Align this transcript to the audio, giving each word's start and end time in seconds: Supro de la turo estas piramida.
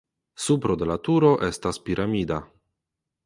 Supro 0.43 0.77
de 0.83 0.87
la 0.91 0.95
turo 1.07 1.29
estas 1.49 1.79
piramida. 1.89 2.39